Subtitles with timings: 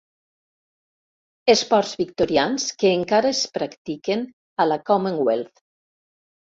[1.53, 4.29] Esports victorians que encara es practiquen
[4.65, 5.67] a la Commonwealth.